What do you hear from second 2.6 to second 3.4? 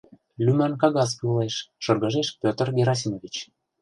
Герасимович.